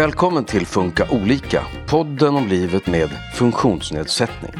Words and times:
Välkommen 0.00 0.44
till 0.44 0.66
Funka 0.66 1.06
olika, 1.10 1.62
podden 1.88 2.36
om 2.36 2.46
livet 2.48 2.86
med 2.86 3.08
funktionsnedsättning. 3.34 4.52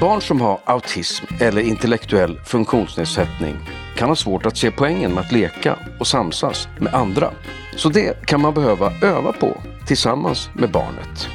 Barn 0.00 0.20
som 0.20 0.40
har 0.40 0.60
autism 0.64 1.26
eller 1.40 1.62
intellektuell 1.62 2.38
funktionsnedsättning 2.38 3.56
kan 3.96 4.08
ha 4.08 4.16
svårt 4.16 4.46
att 4.46 4.56
se 4.56 4.70
poängen 4.70 5.10
med 5.10 5.20
att 5.20 5.32
leka 5.32 5.76
och 6.00 6.06
samsas 6.06 6.68
med 6.80 6.94
andra. 6.94 7.30
Så 7.76 7.88
det 7.88 8.26
kan 8.26 8.40
man 8.40 8.54
behöva 8.54 8.92
öva 9.02 9.32
på 9.32 9.56
tillsammans 9.86 10.50
med 10.54 10.70
barnet. 10.70 11.28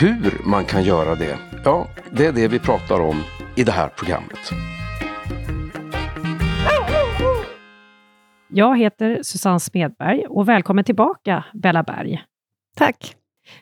Hur 0.00 0.40
man 0.44 0.64
kan 0.64 0.82
göra 0.82 1.14
det, 1.14 1.38
ja, 1.64 1.88
det 2.10 2.26
är 2.26 2.32
det 2.32 2.48
vi 2.48 2.58
pratar 2.58 3.00
om 3.00 3.22
i 3.56 3.64
det 3.64 3.72
här 3.72 3.88
programmet. 3.88 4.52
Jag 8.48 8.78
heter 8.78 9.18
Susanne 9.22 9.60
Smedberg 9.60 10.26
och 10.28 10.48
välkommen 10.48 10.84
tillbaka 10.84 11.44
Bella 11.52 11.82
Berg. 11.82 12.24
Tack. 12.74 13.16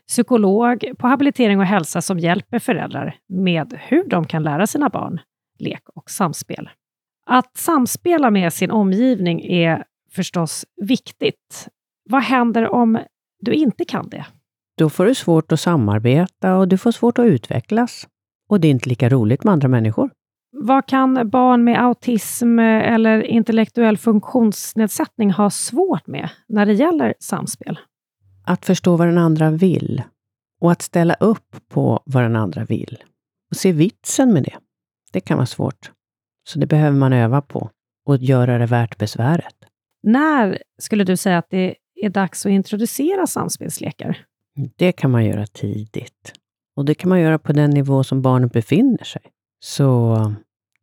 Psykolog 0.08 0.84
på 0.98 1.06
habilitering 1.06 1.58
och 1.58 1.66
hälsa 1.66 2.02
som 2.02 2.18
hjälper 2.18 2.58
föräldrar 2.58 3.16
med 3.28 3.78
hur 3.80 4.08
de 4.08 4.26
kan 4.26 4.42
lära 4.42 4.66
sina 4.66 4.88
barn 4.88 5.20
lek 5.58 5.82
och 5.94 6.10
samspel. 6.10 6.70
Att 7.26 7.56
samspela 7.56 8.30
med 8.30 8.52
sin 8.52 8.70
omgivning 8.70 9.40
är 9.44 9.84
förstås 10.10 10.64
viktigt. 10.82 11.68
Vad 12.10 12.22
händer 12.22 12.68
om 12.68 12.98
du 13.40 13.52
inte 13.52 13.84
kan 13.84 14.08
det? 14.08 14.26
Då 14.78 14.90
får 14.90 15.04
du 15.04 15.14
svårt 15.14 15.52
att 15.52 15.60
samarbeta 15.60 16.56
och 16.56 16.68
du 16.68 16.78
får 16.78 16.92
svårt 16.92 17.18
att 17.18 17.26
utvecklas. 17.26 18.08
Och 18.48 18.60
det 18.60 18.68
är 18.68 18.70
inte 18.70 18.88
lika 18.88 19.08
roligt 19.08 19.44
med 19.44 19.52
andra 19.52 19.68
människor. 19.68 20.10
Vad 20.52 20.86
kan 20.86 21.30
barn 21.30 21.64
med 21.64 21.84
autism 21.84 22.58
eller 22.58 23.22
intellektuell 23.22 23.98
funktionsnedsättning 23.98 25.30
ha 25.30 25.50
svårt 25.50 26.06
med 26.06 26.28
när 26.48 26.66
det 26.66 26.72
gäller 26.72 27.14
samspel? 27.20 27.78
Att 28.44 28.66
förstå 28.66 28.96
vad 28.96 29.08
den 29.08 29.18
andra 29.18 29.50
vill 29.50 30.02
och 30.60 30.72
att 30.72 30.82
ställa 30.82 31.14
upp 31.14 31.56
på 31.68 32.02
vad 32.04 32.22
den 32.22 32.36
andra 32.36 32.64
vill. 32.64 32.98
Och 33.50 33.56
se 33.56 33.72
vitsen 33.72 34.32
med 34.32 34.42
det. 34.42 34.56
Det 35.12 35.20
kan 35.20 35.36
vara 35.36 35.46
svårt. 35.46 35.90
Så 36.48 36.58
det 36.58 36.66
behöver 36.66 36.98
man 36.98 37.12
öva 37.12 37.42
på 37.42 37.70
och 38.06 38.16
göra 38.16 38.58
det 38.58 38.66
värt 38.66 38.98
besväret. 38.98 39.54
När 40.02 40.62
skulle 40.78 41.04
du 41.04 41.16
säga 41.16 41.38
att 41.38 41.50
det 41.50 41.74
är 41.94 42.10
dags 42.10 42.46
att 42.46 42.52
introducera 42.52 43.26
samspelslekar? 43.26 44.24
Det 44.76 44.92
kan 44.92 45.10
man 45.10 45.24
göra 45.24 45.46
tidigt. 45.46 46.32
Och 46.76 46.84
det 46.84 46.94
kan 46.94 47.08
man 47.08 47.20
göra 47.20 47.38
på 47.38 47.52
den 47.52 47.70
nivå 47.70 48.04
som 48.04 48.22
barnet 48.22 48.52
befinner 48.52 49.04
sig. 49.04 49.22
Så 49.60 50.16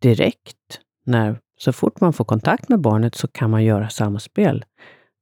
direkt, 0.02 0.80
när, 1.06 1.40
så 1.58 1.74
fort 1.74 2.02
man 2.02 2.14
får 2.14 2.26
kontakt 2.26 2.70
med 2.70 2.80
barnet, 2.80 3.16
så 3.16 3.28
kan 3.28 3.50
man 3.50 3.64
göra 3.64 3.90
samspel. 3.90 4.66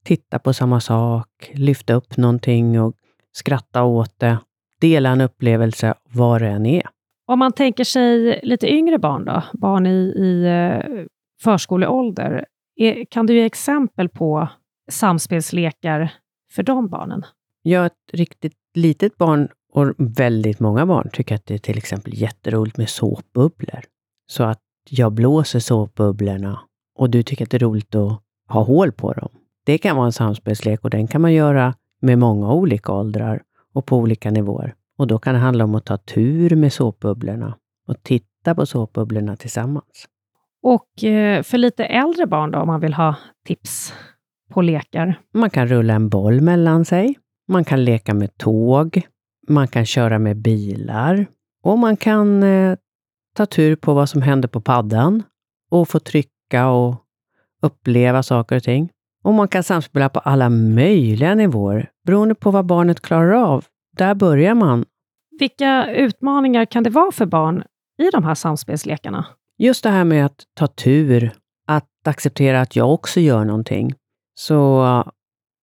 Titta 0.08 0.40
på 0.40 0.54
samma 0.54 0.80
sak, 0.80 1.52
lyfta 1.54 1.94
upp 1.94 2.18
någonting 2.18 2.82
och 2.82 2.96
skratta 3.32 3.84
åt 3.84 4.20
det. 4.20 4.38
Dela 4.82 5.10
en 5.10 5.22
upplevelse, 5.22 5.94
vad 6.14 6.42
det 6.42 6.48
än 6.48 6.66
är. 6.66 6.84
Om 7.26 7.40
man 7.40 7.52
tänker 7.52 7.84
sig 7.84 8.40
lite 8.44 8.74
yngre 8.74 9.00
barn 9.00 9.26
då, 9.26 9.44
barn 9.54 9.86
i, 9.86 10.14
i 10.18 10.46
eh, 10.46 11.06
förskoleålder, 11.44 12.46
är, 12.76 13.06
kan 13.06 13.26
du 13.26 13.36
ge 13.36 13.46
exempel 13.46 14.10
på 14.10 14.50
samspelslekar 14.90 16.14
för 16.52 16.64
de 16.64 16.88
barnen? 16.88 17.26
Ja, 17.62 17.86
ett 17.86 17.94
riktigt 18.14 18.58
litet 18.76 19.18
barn 19.18 19.48
och 19.74 19.94
väldigt 19.98 20.60
många 20.60 20.86
barn 20.86 21.10
tycker 21.14 21.36
att 21.36 21.46
det 21.46 21.54
är 21.54 21.60
till 21.60 21.78
exempel 21.78 22.14
jätteroligt 22.14 22.78
med 22.78 22.90
såpbubblor. 22.90 23.84
Så 24.32 24.44
att 24.44 24.62
jag 24.90 25.14
blåser 25.14 25.60
såpbubblorna 25.60 26.60
och 27.00 27.10
du 27.10 27.24
tycker 27.24 27.46
att 27.46 27.52
det 27.52 27.58
är 27.58 27.60
roligt 27.60 27.96
att 27.96 28.22
ha 28.50 28.64
hål 28.64 28.92
på 28.92 29.14
dem. 29.14 29.30
Det 29.68 29.78
kan 29.78 29.96
vara 29.96 30.06
en 30.06 30.12
samspelslek 30.12 30.84
och 30.84 30.90
den 30.90 31.08
kan 31.08 31.22
man 31.22 31.34
göra 31.34 31.74
med 32.02 32.20
många 32.20 32.54
olika 32.54 32.92
åldrar 32.92 33.42
och 33.74 33.86
på 33.86 33.98
olika 33.98 34.32
nivåer. 34.32 34.76
Och 34.98 35.08
då 35.08 35.20
kan 35.20 35.34
det 35.34 35.40
handla 35.40 35.64
om 35.64 35.76
att 35.76 35.86
ta 35.86 35.98
tur 35.98 36.56
med 36.56 36.74
såpbubblorna 36.74 37.58
och 37.88 38.04
titta 38.04 38.56
på 38.56 38.66
såpbubblorna 38.66 39.36
tillsammans. 39.36 40.08
Och 40.64 41.04
eh, 41.04 41.44
för 41.44 41.58
lite 41.58 41.86
äldre 41.86 42.28
barn 42.28 42.52
då, 42.52 42.60
om 42.60 42.68
man 42.68 42.80
vill 42.80 42.94
ha 42.94 43.16
tips 43.46 43.94
på 44.50 44.62
lekar? 44.62 45.20
Man 45.34 45.50
kan 45.50 45.68
rulla 45.68 45.94
en 45.94 46.10
boll 46.10 46.42
mellan 46.42 46.86
sig. 46.86 47.16
Man 47.48 47.66
kan 47.66 47.86
leka 47.86 48.14
med 48.14 48.38
tåg. 48.38 49.02
Man 49.48 49.68
kan 49.68 49.86
köra 49.86 50.20
med 50.20 50.38
bilar. 50.38 51.26
Och 51.64 51.80
man 51.80 51.98
kan 51.98 52.44
eh, 52.44 52.78
ta 53.36 53.46
tur 53.46 53.76
på 53.76 53.94
vad 53.94 54.10
som 54.10 54.22
händer 54.22 54.48
på 54.48 54.62
paddan 54.62 55.24
och 55.70 55.88
få 55.88 56.00
trycka 56.00 56.70
och 56.70 56.96
uppleva 57.62 58.24
saker 58.24 58.56
och 58.56 58.64
ting. 58.64 58.90
Och 59.28 59.34
man 59.34 59.48
kan 59.48 59.64
samspela 59.64 60.10
på 60.10 60.20
alla 60.20 60.50
möjliga 60.50 61.36
nivåer, 61.36 61.90
beroende 62.06 62.36
på 62.36 62.52
vad 62.52 62.66
barnet 62.66 63.02
klarar 63.02 63.32
av. 63.32 63.66
Där 63.98 64.16
börjar 64.16 64.56
man. 64.56 64.86
Vilka 65.40 65.92
utmaningar 65.92 66.66
kan 66.66 66.84
det 66.84 66.90
vara 66.90 67.12
för 67.12 67.26
barn 67.26 67.64
i 67.98 68.10
de 68.10 68.24
här 68.24 68.36
samspelslekarna? 68.36 69.26
Just 69.58 69.84
det 69.84 69.90
här 69.90 70.04
med 70.04 70.26
att 70.26 70.44
ta 70.54 70.68
tur, 70.68 71.32
att 71.68 72.08
acceptera 72.08 72.62
att 72.62 72.76
jag 72.76 72.94
också 72.94 73.20
gör 73.20 73.46
någonting. 73.46 73.96
Så 74.36 74.84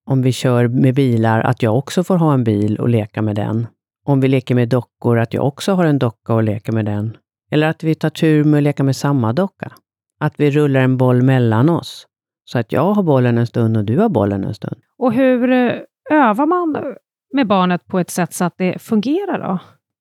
om 0.07 0.23
vi 0.23 0.33
kör 0.33 0.69
med 0.69 0.95
bilar, 0.95 1.41
att 1.41 1.63
jag 1.63 1.79
också 1.79 2.05
får 2.05 2.17
ha 2.17 2.35
en 2.35 2.45
bil 2.45 2.77
och 2.77 2.89
leka 2.89 3.23
med 3.23 3.37
den. 3.37 3.67
Om 4.07 4.21
vi 4.21 4.29
leker 4.29 4.55
med 4.55 4.69
dockor, 4.69 5.19
att 5.19 5.35
jag 5.35 5.47
också 5.47 5.73
har 5.73 5.85
en 5.85 5.99
docka 5.99 6.35
och 6.35 6.43
leker 6.43 6.73
med 6.73 6.85
den. 6.85 7.17
Eller 7.51 7.69
att 7.69 7.83
vi 7.83 7.95
tar 7.95 8.11
tur 8.11 8.45
med 8.45 8.59
att 8.59 8.65
leka 8.65 8.83
med 8.83 8.97
samma 8.97 9.33
docka. 9.33 9.73
Att 10.21 10.35
vi 10.37 10.51
rullar 10.51 10.81
en 10.81 10.97
boll 10.97 11.23
mellan 11.23 11.69
oss. 11.69 12.07
Så 12.45 12.59
att 12.59 12.73
jag 12.73 12.93
har 12.93 13.03
bollen 13.03 13.39
en 13.39 13.47
stund 13.47 13.77
och 13.77 13.85
du 13.85 13.99
har 13.99 14.09
bollen 14.09 14.45
en 14.45 14.55
stund. 14.55 14.77
Och 14.99 15.13
hur 15.13 15.53
eh, 15.53 15.73
övar 16.11 16.47
man 16.47 16.95
med 17.33 17.47
barnet 17.47 17.87
på 17.87 17.99
ett 17.99 18.11
sätt 18.11 18.33
så 18.33 18.45
att 18.45 18.55
det 18.59 18.83
fungerar 18.83 19.39
då? 19.49 19.59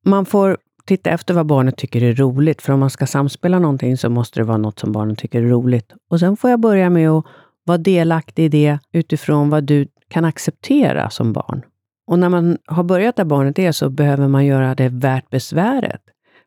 Man 0.09 0.25
får 0.25 0.57
titta 0.85 1.09
efter 1.09 1.33
vad 1.33 1.45
barnet 1.45 1.77
tycker 1.77 2.03
är 2.03 2.13
roligt, 2.13 2.61
för 2.61 2.73
om 2.73 2.79
man 2.79 2.89
ska 2.89 3.05
samspela 3.05 3.59
någonting 3.59 3.97
så 3.97 4.09
måste 4.09 4.39
det 4.39 4.43
vara 4.43 4.57
något 4.57 4.79
som 4.79 4.91
barnet 4.91 5.17
tycker 5.17 5.41
är 5.41 5.47
roligt. 5.47 5.93
Och 6.09 6.19
sen 6.19 6.37
får 6.37 6.49
jag 6.49 6.59
börja 6.59 6.89
med 6.89 7.09
att 7.09 7.25
vara 7.65 7.77
delaktig 7.77 8.45
i 8.45 8.49
det 8.49 8.79
utifrån 8.91 9.49
vad 9.49 9.63
du 9.63 9.87
kan 10.09 10.25
acceptera 10.25 11.09
som 11.09 11.33
barn. 11.33 11.61
Och 12.07 12.19
när 12.19 12.29
man 12.29 12.57
har 12.65 12.83
börjat 12.83 13.15
där 13.15 13.25
barnet 13.25 13.59
är 13.59 13.71
så 13.71 13.89
behöver 13.89 14.27
man 14.27 14.45
göra 14.45 14.75
det 14.75 14.89
värt 14.89 15.29
besväret. 15.29 16.01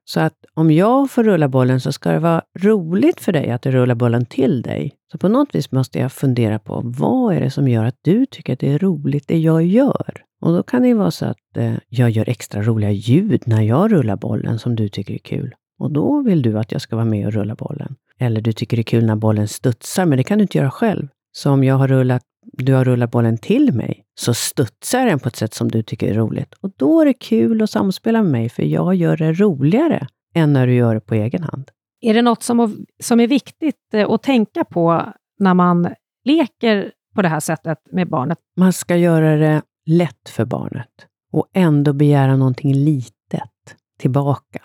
Så 0.09 0.21
att 0.21 0.35
om 0.55 0.71
jag 0.71 1.11
får 1.11 1.25
rulla 1.25 1.49
bollen 1.49 1.81
så 1.81 1.93
ska 1.93 2.13
det 2.13 2.19
vara 2.19 2.43
roligt 2.59 3.21
för 3.21 3.33
dig 3.33 3.51
att 3.51 3.67
rulla 3.67 3.95
bollen 3.95 4.27
till 4.27 4.63
dig. 4.63 4.93
Så 5.13 5.19
på 5.19 5.29
något 5.29 5.55
vis 5.55 5.73
måste 5.73 5.99
jag 5.99 6.13
fundera 6.13 6.59
på 6.59 6.83
vad 6.85 7.35
är 7.35 7.41
det 7.41 7.51
som 7.51 7.69
gör 7.69 7.85
att 7.85 7.99
du 8.03 8.27
tycker 8.27 8.53
att 8.53 8.59
det 8.59 8.73
är 8.73 8.79
roligt 8.79 9.29
det 9.29 9.39
jag 9.39 9.65
gör? 9.65 10.23
Och 10.41 10.53
då 10.53 10.63
kan 10.63 10.83
det 10.83 10.95
vara 10.95 11.11
så 11.11 11.27
att 11.27 11.57
eh, 11.57 11.75
jag 11.89 12.11
gör 12.11 12.29
extra 12.29 12.63
roliga 12.63 12.91
ljud 12.91 13.43
när 13.47 13.63
jag 13.63 13.93
rullar 13.93 14.17
bollen 14.17 14.59
som 14.59 14.77
du 14.77 14.89
tycker 14.89 15.15
är 15.15 15.19
kul. 15.19 15.55
Och 15.79 15.93
då 15.93 16.23
vill 16.23 16.43
du 16.43 16.59
att 16.59 16.73
jag 16.73 16.81
ska 16.81 16.97
vara 16.97 17.07
med 17.07 17.27
och 17.27 17.33
rulla 17.33 17.55
bollen. 17.55 17.97
Eller 18.19 18.41
du 18.41 18.53
tycker 18.53 18.77
det 18.77 18.81
är 18.81 18.85
kul 18.85 19.07
när 19.07 19.17
bollen 19.17 19.49
studsar, 19.49 20.07
men 20.07 20.19
det 20.19 20.25
kan 20.25 20.39
du 20.39 20.43
inte 20.43 20.59
göra 20.59 20.71
själv. 20.71 21.09
Så 21.33 21.51
om 21.51 21.65
jag 21.65 21.75
har 21.75 21.89
rullat, 21.89 22.23
du 22.53 22.75
har 22.75 22.85
rullat 22.85 23.11
bollen 23.11 23.39
till 23.39 23.73
mig, 23.73 24.05
så 24.15 24.35
studsar 24.35 25.07
den 25.07 25.19
på 25.19 25.29
ett 25.29 25.37
sätt 25.37 25.55
som 25.55 25.71
du 25.71 25.83
tycker 25.83 26.09
är 26.09 26.15
roligt. 26.15 26.55
Och 26.61 26.71
då 26.77 27.01
är 27.01 27.05
det 27.05 27.15
kul 27.15 27.63
att 27.63 27.71
samspela 27.71 28.23
med 28.23 28.33
mig, 28.33 28.49
för 28.49 28.63
jag 28.63 28.95
gör 28.95 29.17
det 29.17 29.33
roligare 29.33 30.07
än 30.35 30.53
när 30.53 30.67
du 30.67 30.75
gör 30.75 30.95
det 30.95 31.01
på 31.01 31.15
egen 31.15 31.43
hand. 31.43 31.71
Är 32.01 32.15
det 32.15 32.23
något 32.23 32.43
som, 32.43 32.87
som 33.03 33.21
är 33.21 33.27
viktigt 33.27 33.95
eh, 33.95 34.11
att 34.11 34.23
tänka 34.23 34.65
på 34.65 35.13
när 35.39 35.55
man 35.55 35.89
leker 36.25 36.93
på 37.15 37.23
det 37.23 37.29
här 37.29 37.41
sättet 37.41 37.79
med 37.93 38.09
barnet? 38.09 38.39
Man 38.57 38.73
ska 38.73 38.97
göra 38.97 39.37
det 39.37 39.63
lätt 39.87 40.29
för 40.29 40.45
barnet 40.45 41.07
och 41.33 41.47
ändå 41.53 41.93
begära 41.93 42.37
någonting 42.37 42.75
litet 42.75 43.77
tillbaka. 43.99 44.61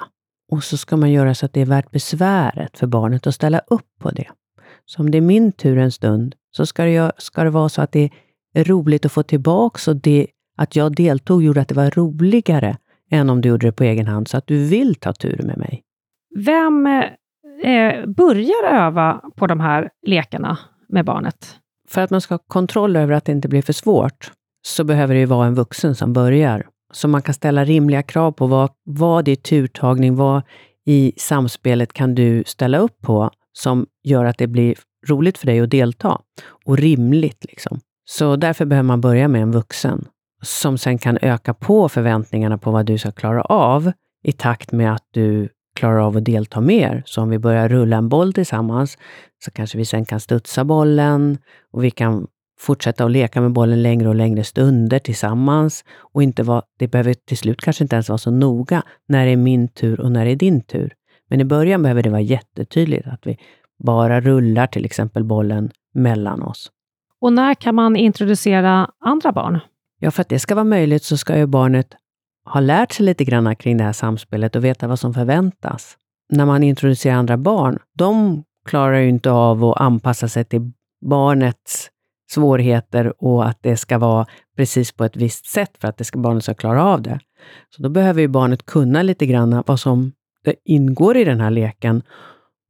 Och 0.51 0.63
så 0.63 0.77
ska 0.77 0.97
man 0.97 1.11
göra 1.11 1.35
så 1.35 1.45
att 1.45 1.53
det 1.53 1.61
är 1.61 1.65
värt 1.65 1.91
besväret 1.91 2.77
för 2.77 2.87
barnet 2.87 3.27
att 3.27 3.35
ställa 3.35 3.59
upp 3.59 3.89
på 3.99 4.11
det. 4.11 4.27
Så 4.85 5.01
om 5.01 5.11
det 5.11 5.17
är 5.17 5.21
min 5.21 5.51
tur 5.51 5.77
en 5.77 5.91
stund, 5.91 6.35
så 6.51 6.65
ska 6.65 6.85
det, 6.85 7.11
ska 7.17 7.43
det 7.43 7.49
vara 7.49 7.69
så 7.69 7.81
att 7.81 7.91
det 7.91 8.09
är 8.53 8.63
roligt 8.63 9.05
att 9.05 9.11
få 9.11 9.23
tillbaka 9.23 9.91
och 9.91 9.97
det, 9.97 10.27
att 10.57 10.75
jag 10.75 10.95
deltog 10.95 11.43
gjorde 11.43 11.61
att 11.61 11.67
det 11.67 11.75
var 11.75 11.91
roligare 11.91 12.77
än 13.11 13.29
om 13.29 13.41
du 13.41 13.49
gjorde 13.49 13.67
det 13.67 13.71
på 13.71 13.83
egen 13.83 14.07
hand, 14.07 14.27
så 14.27 14.37
att 14.37 14.47
du 14.47 14.65
vill 14.65 14.95
ta 14.95 15.13
tur 15.13 15.41
med 15.43 15.57
mig. 15.57 15.83
Vem 16.35 16.87
eh, 17.63 18.05
börjar 18.05 18.63
öva 18.71 19.21
på 19.35 19.47
de 19.47 19.59
här 19.59 19.89
lekarna 20.07 20.57
med 20.89 21.05
barnet? 21.05 21.55
För 21.89 22.01
att 22.01 22.09
man 22.09 22.21
ska 22.21 22.33
ha 22.33 22.39
kontroll 22.47 22.95
över 22.95 23.13
att 23.13 23.25
det 23.25 23.31
inte 23.31 23.47
blir 23.47 23.61
för 23.61 23.73
svårt, 23.73 24.31
så 24.67 24.83
behöver 24.83 25.13
det 25.13 25.19
ju 25.19 25.25
vara 25.25 25.47
en 25.47 25.55
vuxen 25.55 25.95
som 25.95 26.13
börjar. 26.13 26.67
Så 26.93 27.07
man 27.07 27.21
kan 27.21 27.33
ställa 27.33 27.65
rimliga 27.65 28.03
krav 28.03 28.31
på 28.31 28.47
vad, 28.47 28.69
vad 28.83 29.27
i 29.27 29.35
turtagning, 29.35 30.15
vad 30.15 30.41
i 30.85 31.13
samspelet 31.17 31.93
kan 31.93 32.15
du 32.15 32.43
ställa 32.45 32.77
upp 32.77 33.01
på 33.01 33.29
som 33.53 33.85
gör 34.03 34.25
att 34.25 34.37
det 34.37 34.47
blir 34.47 34.75
roligt 35.07 35.37
för 35.37 35.45
dig 35.45 35.59
att 35.59 35.69
delta 35.69 36.21
och 36.65 36.77
rimligt. 36.77 37.45
Liksom. 37.49 37.79
Så 38.05 38.35
därför 38.35 38.65
behöver 38.65 38.87
man 38.87 39.01
börja 39.01 39.27
med 39.27 39.41
en 39.41 39.51
vuxen 39.51 40.07
som 40.41 40.77
sen 40.77 40.97
kan 40.97 41.17
öka 41.21 41.53
på 41.53 41.89
förväntningarna 41.89 42.57
på 42.57 42.71
vad 42.71 42.85
du 42.85 42.97
ska 42.97 43.11
klara 43.11 43.41
av 43.41 43.91
i 44.23 44.31
takt 44.31 44.71
med 44.71 44.93
att 44.93 45.07
du 45.11 45.49
klarar 45.75 45.99
av 45.99 46.17
att 46.17 46.25
delta 46.25 46.61
mer. 46.61 47.03
Så 47.05 47.21
om 47.21 47.29
vi 47.29 47.39
börjar 47.39 47.69
rulla 47.69 47.97
en 47.97 48.09
boll 48.09 48.33
tillsammans 48.33 48.97
så 49.45 49.51
kanske 49.51 49.77
vi 49.77 49.85
sen 49.85 50.05
kan 50.05 50.19
studsa 50.19 50.63
bollen 50.63 51.37
och 51.71 51.83
vi 51.83 51.91
kan 51.91 52.27
fortsätta 52.59 53.05
att 53.05 53.11
leka 53.11 53.41
med 53.41 53.51
bollen 53.51 53.83
längre 53.83 54.09
och 54.09 54.15
längre 54.15 54.43
stunder 54.43 54.99
tillsammans 54.99 55.85
och 56.13 56.23
inte 56.23 56.43
vara, 56.43 56.61
det 56.79 56.87
behöver 56.87 57.13
till 57.13 57.37
slut 57.37 57.61
kanske 57.61 57.83
inte 57.83 57.95
ens 57.95 58.09
vara 58.09 58.17
så 58.17 58.31
noga 58.31 58.83
när 59.07 59.25
det 59.25 59.31
är 59.31 59.37
min 59.37 59.67
tur 59.67 59.99
och 59.99 60.11
när 60.11 60.25
det 60.25 60.31
är 60.31 60.35
din 60.35 60.61
tur. 60.61 60.93
Men 61.29 61.41
i 61.41 61.45
början 61.45 61.83
behöver 61.83 62.03
det 62.03 62.09
vara 62.09 62.21
jättetydligt 62.21 63.07
att 63.07 63.27
vi 63.27 63.37
bara 63.83 64.21
rullar 64.21 64.67
till 64.67 64.85
exempel 64.85 65.23
bollen 65.23 65.71
mellan 65.93 66.41
oss. 66.41 66.71
Och 67.21 67.33
när 67.33 67.55
kan 67.55 67.75
man 67.75 67.95
introducera 67.95 68.89
andra 68.99 69.31
barn? 69.31 69.59
Ja, 69.99 70.11
för 70.11 70.21
att 70.21 70.29
det 70.29 70.39
ska 70.39 70.55
vara 70.55 70.65
möjligt 70.65 71.03
så 71.03 71.17
ska 71.17 71.37
ju 71.37 71.45
barnet 71.45 71.87
ha 72.45 72.59
lärt 72.59 72.91
sig 72.91 73.05
lite 73.05 73.23
grann 73.23 73.55
kring 73.55 73.77
det 73.77 73.83
här 73.83 73.93
samspelet 73.93 74.55
och 74.55 74.65
veta 74.65 74.87
vad 74.87 74.99
som 74.99 75.13
förväntas. 75.13 75.97
När 76.29 76.45
man 76.45 76.63
introducerar 76.63 77.15
andra 77.15 77.37
barn, 77.37 77.79
de 77.97 78.43
klarar 78.65 78.97
ju 78.97 79.09
inte 79.09 79.31
av 79.31 79.65
att 79.65 79.81
anpassa 79.81 80.27
sig 80.27 80.45
till 80.45 80.71
barnets 81.05 81.89
svårigheter 82.31 83.23
och 83.23 83.47
att 83.47 83.57
det 83.61 83.77
ska 83.77 83.97
vara 83.97 84.25
precis 84.57 84.91
på 84.91 85.03
ett 85.03 85.15
visst 85.15 85.45
sätt 85.45 85.71
för 85.81 85.87
att 85.87 85.97
det 85.97 86.03
ska, 86.03 86.19
barnet 86.19 86.43
ska 86.43 86.53
klara 86.53 86.83
av 86.83 87.01
det. 87.01 87.19
Så 87.69 87.83
då 87.83 87.89
behöver 87.89 88.21
ju 88.21 88.27
barnet 88.27 88.65
kunna 88.65 89.01
lite 89.01 89.25
grann 89.25 89.63
vad 89.67 89.79
som 89.79 90.11
ingår 90.65 91.17
i 91.17 91.23
den 91.23 91.41
här 91.41 91.51
leken 91.51 92.03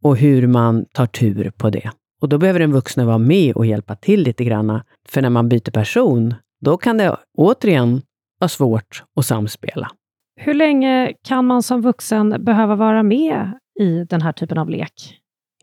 och 0.03 0.17
hur 0.17 0.47
man 0.47 0.85
tar 0.85 1.05
tur 1.05 1.51
på 1.57 1.69
det. 1.69 1.91
Och 2.21 2.29
då 2.29 2.37
behöver 2.37 2.59
den 2.59 2.71
vuxna 2.71 3.05
vara 3.05 3.17
med 3.17 3.55
och 3.55 3.65
hjälpa 3.65 3.95
till 3.95 4.23
lite 4.23 4.43
grann. 4.43 4.81
För 5.09 5.21
när 5.21 5.29
man 5.29 5.49
byter 5.49 5.71
person, 5.71 6.33
då 6.61 6.77
kan 6.77 6.97
det 6.97 7.17
återigen 7.37 8.01
vara 8.39 8.49
svårt 8.49 9.03
att 9.15 9.25
samspela. 9.25 9.91
Hur 10.39 10.53
länge 10.53 11.13
kan 11.23 11.45
man 11.45 11.63
som 11.63 11.81
vuxen 11.81 12.35
behöva 12.45 12.75
vara 12.75 13.03
med 13.03 13.51
i 13.79 14.03
den 14.03 14.21
här 14.21 14.31
typen 14.31 14.57
av 14.57 14.69
lek? 14.69 15.17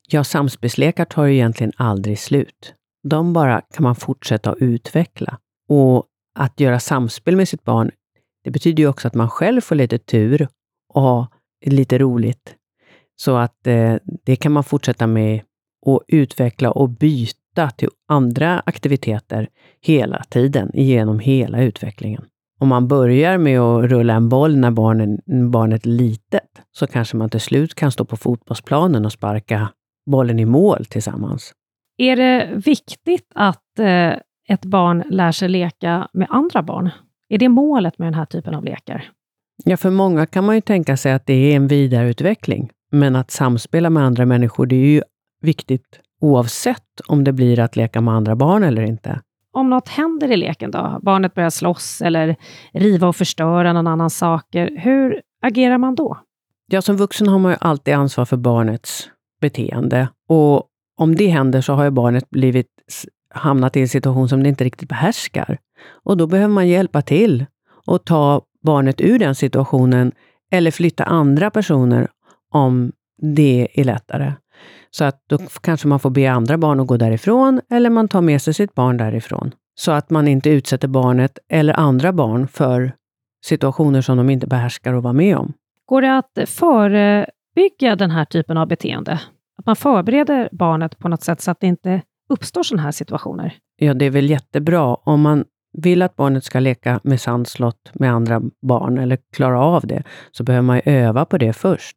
Ja, 0.09 0.25
samspelslekar 0.25 1.05
tar 1.05 1.25
ju 1.25 1.35
egentligen 1.35 1.73
aldrig 1.77 2.19
slut. 2.19 2.75
De 3.09 3.33
bara 3.33 3.61
kan 3.61 3.83
man 3.83 3.97
fortsätta 3.97 4.51
att 4.51 4.59
utveckla. 4.59 5.39
Och 5.69 6.07
att 6.39 6.61
göra 6.61 6.81
samspel 6.81 7.37
med 7.37 7.49
sitt 7.49 7.65
barn, 7.65 7.91
det 8.45 8.51
betyder 8.51 8.83
ju 8.83 8.89
också 8.89 9.09
att 9.09 9.15
man 9.15 9.31
själv 9.31 9.61
får 9.61 9.75
lite 9.75 9.99
tur 9.99 10.49
och 10.95 11.03
ha 11.03 11.29
lite 11.67 11.99
roligt. 11.99 12.55
Så 13.21 13.37
att 13.37 13.67
eh, 13.67 13.95
det 14.25 14.37
kan 14.37 14.53
man 14.53 14.65
fortsätta 14.65 15.07
med 15.07 15.41
och 15.87 16.03
utveckla 16.09 16.71
och 16.71 16.89
byta 16.89 17.71
till 17.71 17.89
andra 18.09 18.63
aktiviteter 18.67 19.49
hela 19.81 20.23
tiden, 20.23 20.71
genom 20.75 21.19
hela 21.19 21.63
utvecklingen. 21.63 22.25
Om 22.61 22.69
man 22.69 22.89
börjar 22.89 23.39
med 23.39 23.61
att 23.61 23.85
rulla 23.85 24.15
en 24.15 24.29
boll 24.29 24.57
när 24.57 24.71
barnen, 24.71 25.21
barnet 25.51 25.87
är 25.87 25.91
litet, 25.91 26.63
så 26.73 26.87
kanske 26.87 27.17
man 27.17 27.31
till 27.31 27.41
slut 27.41 27.75
kan 27.75 27.93
stå 27.93 28.05
på 28.05 28.17
fotbollsplanen 28.17 29.05
och 29.05 29.13
sparka 29.13 29.69
bollen 30.11 30.39
i 30.39 30.45
mål 30.45 30.85
tillsammans. 30.85 31.53
Är 31.99 32.17
det 32.17 32.51
viktigt 32.67 33.31
att 33.35 33.79
eh, 33.79 34.13
ett 34.49 34.65
barn 34.65 35.05
lär 35.11 35.33
sig 35.33 35.49
leka 35.49 36.09
med 36.13 36.27
andra 36.31 36.63
barn? 36.63 36.91
Är 37.29 37.39
det 37.39 37.49
målet 37.49 37.99
med 37.99 38.07
den 38.07 38.15
här 38.15 38.25
typen 38.25 38.55
av 38.55 38.65
lekar? 38.65 39.11
Ja, 39.65 39.77
för 39.77 39.91
många 39.91 40.27
kan 40.27 40.45
man 40.45 40.55
ju 40.55 40.61
tänka 40.61 40.97
sig 40.97 41.13
att 41.13 41.27
det 41.27 41.53
är 41.53 41.57
en 41.57 41.69
vidareutveckling. 41.69 42.71
Men 42.91 43.17
att 43.17 43.31
samspela 43.31 43.91
med 43.91 44.03
andra 44.03 44.27
människor, 44.27 44.67
det 44.67 44.77
är 44.77 44.87
ju 44.87 45.03
viktigt 45.41 46.01
oavsett 46.21 47.01
om 47.09 47.25
det 47.25 47.33
blir 47.33 47.61
att 47.61 47.77
leka 47.77 48.01
med 48.01 48.15
andra 48.15 48.37
barn 48.37 48.63
eller 48.63 48.83
inte. 48.83 49.21
Om 49.53 49.71
något 49.71 49.89
händer 49.89 50.33
i 50.33 50.37
leken 50.37 50.71
då? 50.71 50.99
Barnet 51.03 51.35
börjar 51.35 51.51
slåss 51.51 52.03
eller 52.03 52.37
riva 52.73 53.09
och 53.09 53.17
förstöra 53.17 53.73
någon 53.73 53.87
annans 53.87 54.19
saker. 54.19 54.77
Hur 54.79 55.23
agerar 55.43 55.79
man 55.79 55.95
då? 55.95 56.19
Ja, 56.71 56.83
som 56.83 56.97
vuxen 56.97 57.29
har 57.29 57.39
man 57.39 57.53
ju 57.53 57.59
alltid 57.61 57.95
ansvar 57.95 58.25
för 58.25 58.37
barnets 58.37 59.11
beteende. 59.41 60.09
Och 60.29 60.63
om 60.97 61.15
det 61.15 61.27
händer 61.27 61.61
så 61.61 61.73
har 61.73 61.85
ju 61.85 61.91
barnet 61.91 62.31
blivit 62.31 62.67
hamnat 63.35 63.77
i 63.77 63.81
en 63.81 63.89
situation 63.89 64.29
som 64.29 64.43
det 64.43 64.49
inte 64.49 64.65
riktigt 64.65 64.89
behärskar. 64.89 65.59
Och 66.05 66.17
då 66.17 66.27
behöver 66.27 66.55
man 66.55 66.69
hjälpa 66.69 67.03
till 67.03 67.47
och 67.87 68.05
ta 68.05 68.43
barnet 68.65 69.01
ur 69.01 69.19
den 69.19 69.35
situationen 69.35 70.13
eller 70.51 70.71
flytta 70.71 71.05
andra 71.05 71.51
personer 71.51 72.09
om 72.53 72.93
det 73.23 73.69
är 73.75 73.85
lättare. 73.85 74.33
Så 74.91 75.05
att 75.05 75.23
då 75.27 75.39
kanske 75.61 75.89
man 75.89 76.01
får 76.01 76.11
be 76.11 76.31
andra 76.31 76.59
barn 76.59 76.81
att 76.81 76.87
gå 76.87 76.97
därifrån 76.97 77.61
eller 77.71 77.91
man 77.91 78.09
tar 78.09 78.21
med 78.21 78.43
sig 78.43 78.55
sitt 78.55 78.75
barn 78.75 78.97
därifrån. 78.97 79.55
Så 79.75 79.93
att 79.93 80.11
man 80.11 80.29
inte 80.29 80.51
utsätter 80.51 80.89
barnet 80.89 81.39
eller 81.49 81.75
andra 81.75 82.13
barn 82.13 82.49
för 82.49 82.93
situationer 83.45 84.01
som 84.01 84.17
de 84.17 84.31
inte 84.31 84.47
behärskar 84.47 84.95
att 84.95 85.03
vara 85.03 85.13
med 85.13 85.37
om. 85.37 85.53
Går 85.87 86.03
det 86.03 86.19
att 86.19 86.39
förebygga 86.47 87.97
den 87.97 88.11
här 88.11 88.25
typen 88.25 88.57
av 88.57 88.69
beteende? 88.69 89.21
Att 89.59 89.67
man 89.67 89.77
förbereder 89.77 90.49
barnet 90.53 90.99
på 90.99 91.09
något 91.09 91.23
sätt 91.23 91.41
så 91.41 91.51
att 91.51 91.61
det 91.61 91.67
inte 91.67 92.03
uppstår 92.29 92.63
sådana 92.63 92.83
här 92.83 92.93
situationer? 92.93 93.55
Ja, 93.77 93.95
det 93.95 94.05
är 94.05 94.11
väl 94.11 94.31
jättebra. 94.31 94.95
Om 94.95 95.21
man 95.21 95.45
vill 95.73 96.03
att 96.03 96.17
barnet 96.17 96.45
ska 96.45 96.61
leka 96.61 97.01
med 97.03 97.21
sandslott 97.21 97.91
med 97.93 98.13
andra 98.13 98.43
barn 98.63 98.99
eller 98.99 99.19
klara 99.33 99.61
av 99.61 99.87
det, 99.87 100.03
så 100.33 100.45
behöver 100.45 100.63
man 100.63 100.81
öva 100.85 101.25
på 101.25 101.39
det 101.39 101.53
först 101.53 101.97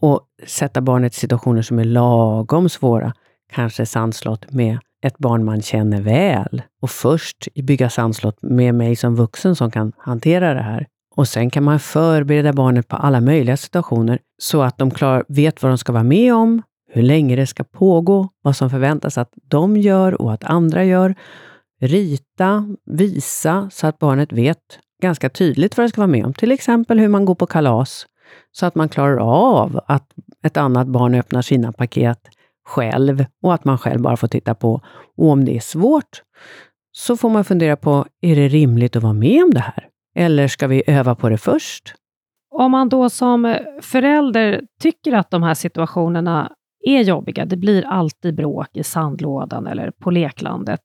och 0.00 0.20
sätta 0.46 0.80
barnet 0.80 1.12
i 1.12 1.16
situationer 1.16 1.62
som 1.62 1.78
är 1.78 1.84
lagom 1.84 2.68
svåra. 2.68 3.12
Kanske 3.52 3.86
sandslott 3.86 4.52
med 4.52 4.78
ett 5.02 5.18
barn 5.18 5.44
man 5.44 5.62
känner 5.62 6.00
väl. 6.00 6.62
Och 6.82 6.90
först 6.90 7.48
bygga 7.54 7.90
sandslott 7.90 8.42
med 8.42 8.74
mig 8.74 8.96
som 8.96 9.16
vuxen 9.16 9.56
som 9.56 9.70
kan 9.70 9.92
hantera 9.98 10.54
det 10.54 10.62
här. 10.62 10.86
Och 11.16 11.28
sen 11.28 11.50
kan 11.50 11.62
man 11.62 11.80
förbereda 11.80 12.52
barnet 12.52 12.88
på 12.88 12.96
alla 12.96 13.20
möjliga 13.20 13.56
situationer 13.56 14.18
så 14.38 14.62
att 14.62 14.78
de 14.78 14.90
klar, 14.90 15.24
vet 15.28 15.62
vad 15.62 15.72
de 15.72 15.78
ska 15.78 15.92
vara 15.92 16.02
med 16.02 16.34
om, 16.34 16.62
hur 16.92 17.02
länge 17.02 17.36
det 17.36 17.46
ska 17.46 17.64
pågå, 17.64 18.28
vad 18.42 18.56
som 18.56 18.70
förväntas 18.70 19.18
att 19.18 19.30
de 19.42 19.76
gör 19.76 20.22
och 20.22 20.32
att 20.32 20.44
andra 20.44 20.84
gör. 20.84 21.14
Rita, 21.80 22.76
visa 22.86 23.70
så 23.70 23.86
att 23.86 23.98
barnet 23.98 24.32
vet 24.32 24.78
ganska 25.02 25.30
tydligt 25.30 25.76
vad 25.76 25.84
det 25.84 25.88
ska 25.88 26.00
vara 26.00 26.10
med 26.10 26.24
om. 26.24 26.34
Till 26.34 26.52
exempel 26.52 26.98
hur 26.98 27.08
man 27.08 27.24
går 27.24 27.34
på 27.34 27.46
kalas, 27.46 28.06
så 28.52 28.66
att 28.66 28.74
man 28.74 28.88
klarar 28.88 29.16
av 29.16 29.80
att 29.86 30.06
ett 30.44 30.56
annat 30.56 30.86
barn 30.86 31.14
öppnar 31.14 31.42
sina 31.42 31.72
paket 31.72 32.18
själv 32.66 33.24
och 33.42 33.54
att 33.54 33.64
man 33.64 33.78
själv 33.78 34.00
bara 34.00 34.16
får 34.16 34.28
titta 34.28 34.54
på. 34.54 34.80
Och 35.16 35.28
om 35.28 35.44
det 35.44 35.56
är 35.56 35.60
svårt 35.60 36.22
så 36.92 37.16
får 37.16 37.30
man 37.30 37.44
fundera 37.44 37.76
på, 37.76 38.06
är 38.20 38.36
det 38.36 38.48
rimligt 38.48 38.96
att 38.96 39.02
vara 39.02 39.12
med 39.12 39.44
om 39.44 39.50
det 39.50 39.60
här? 39.60 39.88
Eller 40.16 40.48
ska 40.48 40.66
vi 40.66 40.82
öva 40.86 41.14
på 41.14 41.28
det 41.28 41.38
först? 41.38 41.94
Om 42.54 42.70
man 42.70 42.88
då 42.88 43.10
som 43.10 43.56
förälder 43.82 44.62
tycker 44.80 45.12
att 45.12 45.30
de 45.30 45.42
här 45.42 45.54
situationerna 45.54 46.52
är 46.86 47.00
jobbiga, 47.00 47.44
det 47.44 47.56
blir 47.56 47.86
alltid 47.86 48.34
bråk 48.34 48.68
i 48.74 48.84
sandlådan 48.84 49.66
eller 49.66 49.90
på 49.90 50.10
leklandet. 50.10 50.80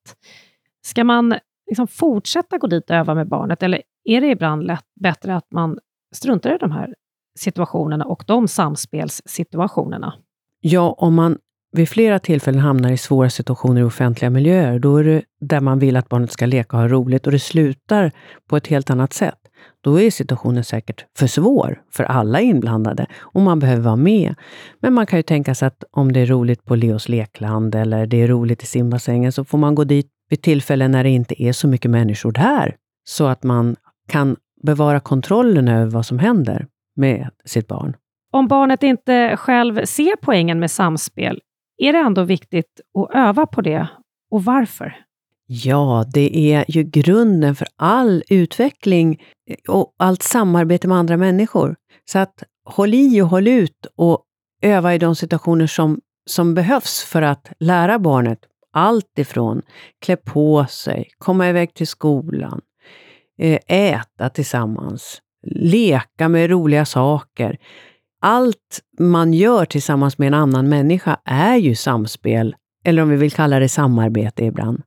Ska 0.85 1.03
man 1.03 1.35
liksom 1.67 1.87
fortsätta 1.87 2.57
gå 2.57 2.67
dit 2.67 2.89
och 2.89 2.95
öva 2.95 3.15
med 3.15 3.27
barnet 3.27 3.63
eller 3.63 3.81
är 4.03 4.21
det 4.21 4.27
ibland 4.27 4.63
lätt, 4.63 4.85
bättre 5.01 5.35
att 5.35 5.51
man 5.51 5.77
struntar 6.15 6.55
i 6.55 6.57
de 6.57 6.71
här 6.71 6.93
situationerna 7.39 8.05
och 8.05 8.23
de 8.27 8.47
samspelssituationerna? 8.47 10.13
Ja, 10.61 10.95
om 10.97 11.15
man 11.15 11.37
vid 11.71 11.89
flera 11.89 12.19
tillfällen 12.19 12.61
hamnar 12.61 12.91
i 12.91 12.97
svåra 12.97 13.29
situationer 13.29 13.81
i 13.81 13.83
offentliga 13.83 14.29
miljöer, 14.29 14.79
då 14.79 14.97
är 14.97 15.03
det 15.03 15.21
där 15.39 15.59
man 15.59 15.79
vill 15.79 15.95
att 15.95 16.09
barnet 16.09 16.31
ska 16.31 16.45
leka 16.45 16.77
och 16.77 16.81
ha 16.81 16.89
roligt 16.89 17.25
och 17.25 17.31
det 17.31 17.39
slutar 17.39 18.11
på 18.49 18.57
ett 18.57 18.67
helt 18.67 18.89
annat 18.89 19.13
sätt. 19.13 19.39
Då 19.83 20.01
är 20.01 20.11
situationen 20.11 20.63
säkert 20.63 21.05
för 21.17 21.27
svår 21.27 21.81
för 21.91 22.03
alla 22.03 22.41
inblandade 22.41 23.05
och 23.19 23.41
man 23.41 23.59
behöver 23.59 23.81
vara 23.81 23.95
med. 23.95 24.35
Men 24.79 24.93
man 24.93 25.05
kan 25.05 25.19
ju 25.19 25.23
tänka 25.23 25.55
sig 25.55 25.67
att 25.67 25.83
om 25.91 26.11
det 26.11 26.19
är 26.19 26.25
roligt 26.25 26.65
på 26.65 26.75
Leos 26.75 27.09
lekland 27.09 27.75
eller 27.75 28.07
det 28.07 28.21
är 28.21 28.27
roligt 28.27 28.63
i 28.63 28.65
simbassängen 28.65 29.31
så 29.31 29.45
får 29.45 29.57
man 29.57 29.75
gå 29.75 29.83
dit 29.83 30.14
vid 30.29 30.41
tillfällen 30.41 30.91
när 30.91 31.03
det 31.03 31.09
inte 31.09 31.43
är 31.43 31.53
så 31.53 31.67
mycket 31.67 31.91
människor 31.91 32.31
där. 32.31 32.75
Så 33.03 33.27
att 33.27 33.43
man 33.43 33.75
kan 34.07 34.35
bevara 34.63 34.99
kontrollen 34.99 35.67
över 35.67 35.91
vad 35.91 36.05
som 36.05 36.19
händer 36.19 36.67
med 36.95 37.29
sitt 37.45 37.67
barn. 37.67 37.95
Om 38.31 38.47
barnet 38.47 38.83
inte 38.83 39.37
själv 39.37 39.85
ser 39.85 40.15
poängen 40.21 40.59
med 40.59 40.71
samspel, 40.71 41.41
är 41.77 41.93
det 41.93 41.99
ändå 41.99 42.23
viktigt 42.23 42.81
att 42.99 43.15
öva 43.15 43.45
på 43.45 43.61
det 43.61 43.87
och 44.31 44.43
varför? 44.43 45.05
Ja, 45.47 46.05
det 46.13 46.53
är 46.53 46.65
ju 46.67 46.83
grunden 46.83 47.55
för 47.55 47.67
all 47.75 48.23
utveckling 48.29 49.23
och 49.67 49.95
allt 49.99 50.23
samarbete 50.23 50.87
med 50.87 50.97
andra 50.97 51.17
människor. 51.17 51.75
Så 52.05 52.19
att 52.19 52.43
håll 52.65 52.93
i 52.93 53.21
och 53.21 53.27
håll 53.27 53.47
ut 53.47 53.85
och 53.95 54.23
öva 54.61 54.95
i 54.95 54.97
de 54.97 55.15
situationer 55.15 55.67
som, 55.67 55.99
som 56.25 56.53
behövs 56.53 57.03
för 57.03 57.21
att 57.21 57.51
lära 57.59 57.99
barnet 57.99 58.39
allt 58.75 59.19
ifrån 59.19 59.61
klä 60.05 60.15
på 60.15 60.65
sig, 60.65 61.09
komma 61.17 61.49
iväg 61.49 61.73
till 61.73 61.87
skolan, 61.87 62.61
eh, 63.39 63.59
äta 63.67 64.29
tillsammans, 64.29 65.21
leka 65.47 66.29
med 66.29 66.49
roliga 66.49 66.85
saker. 66.85 67.57
Allt 68.21 68.81
man 68.99 69.33
gör 69.33 69.65
tillsammans 69.65 70.17
med 70.17 70.27
en 70.27 70.33
annan 70.33 70.69
människa 70.69 71.17
är 71.25 71.55
ju 71.55 71.75
samspel, 71.75 72.55
eller 72.85 73.01
om 73.01 73.09
vi 73.09 73.15
vill 73.15 73.31
kalla 73.31 73.59
det 73.59 73.69
samarbete 73.69 74.45
ibland. 74.45 74.81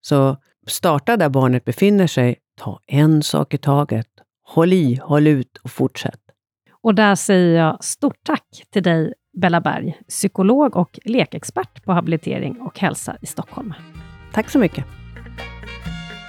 Så 0.00 0.36
starta 0.66 1.16
där 1.16 1.28
barnet 1.28 1.64
befinner 1.64 2.06
sig, 2.06 2.36
ta 2.60 2.80
en 2.86 3.22
sak 3.22 3.54
i 3.54 3.58
taget. 3.58 4.06
Håll 4.42 4.72
i, 4.72 5.00
håll 5.02 5.26
ut 5.26 5.56
och 5.62 5.70
fortsätt. 5.70 6.20
Och 6.82 6.94
där 6.94 7.14
säger 7.14 7.58
jag 7.58 7.84
stort 7.84 8.18
tack 8.24 8.64
till 8.72 8.82
dig, 8.82 9.12
Bella 9.32 9.60
Berg, 9.60 9.98
psykolog 10.08 10.76
och 10.76 10.98
lekexpert 11.04 11.84
på 11.84 11.92
habilitering 11.92 12.60
och 12.60 12.80
hälsa 12.80 13.16
i 13.20 13.26
Stockholm. 13.26 13.74
Tack 14.32 14.50
så 14.50 14.58
mycket. 14.58 14.84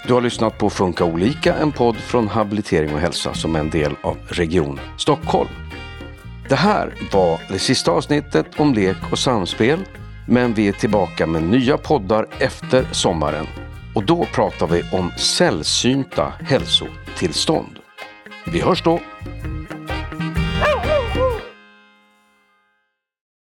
Du 0.07 0.13
har 0.13 0.21
lyssnat 0.21 0.57
på 0.57 0.69
Funka 0.69 1.05
olika, 1.05 1.55
en 1.55 1.71
podd 1.71 1.95
från 1.95 2.27
Habilitering 2.27 2.93
och 2.93 2.99
hälsa 2.99 3.33
som 3.33 3.55
är 3.55 3.59
en 3.59 3.69
del 3.69 3.95
av 4.03 4.17
Region 4.27 4.79
Stockholm. 4.97 5.49
Det 6.49 6.55
här 6.55 6.93
var 7.13 7.39
det 7.49 7.59
sista 7.59 7.91
avsnittet 7.91 8.59
om 8.59 8.73
lek 8.73 9.11
och 9.11 9.19
samspel, 9.19 9.79
men 10.27 10.53
vi 10.53 10.67
är 10.67 10.73
tillbaka 10.73 11.27
med 11.27 11.43
nya 11.43 11.77
poddar 11.77 12.27
efter 12.39 12.83
sommaren. 12.91 13.45
Och 13.95 14.05
då 14.05 14.25
pratar 14.25 14.67
vi 14.67 14.83
om 14.97 15.11
sällsynta 15.17 16.33
hälsotillstånd. 16.41 17.79
Vi 18.45 18.61
hörs 18.61 18.83
då! 18.83 18.99